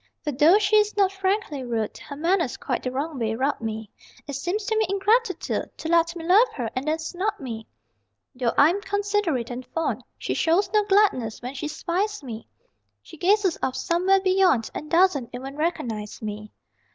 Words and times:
For, 0.23 0.31
though 0.31 0.57
she 0.57 0.77
is 0.77 0.97
not 0.97 1.11
frankly 1.11 1.63
rude, 1.63 1.95
Her 1.99 2.15
manners 2.15 2.57
quite 2.57 2.81
the 2.81 2.89
wrong 2.89 3.19
way 3.19 3.35
rub 3.35 3.61
me: 3.61 3.91
It 4.25 4.33
seems 4.33 4.65
to 4.65 4.75
me 4.75 4.87
ingratitude 4.89 5.77
To 5.77 5.87
let 5.89 6.15
me 6.15 6.25
love 6.25 6.47
her 6.55 6.71
and 6.75 6.87
then 6.87 6.97
snub 6.97 7.39
me! 7.39 7.67
Though 8.33 8.55
I'm 8.57 8.81
considerate 8.81 9.51
and 9.51 9.63
fond, 9.63 10.03
She 10.17 10.33
shows 10.33 10.71
no 10.73 10.83
gladness 10.85 11.43
when 11.43 11.53
she 11.53 11.67
spies 11.67 12.23
me 12.23 12.47
She 13.03 13.15
gazes 13.15 13.59
off 13.61 13.75
somewhere 13.75 14.19
beyond 14.21 14.71
And 14.73 14.89
doesn't 14.89 15.29
even 15.33 15.55
recognize 15.55 16.19
me. 16.19 16.51